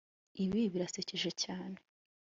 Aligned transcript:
Ibi 0.43 0.61
birasekeje 0.73 1.31
cyane 1.43 1.77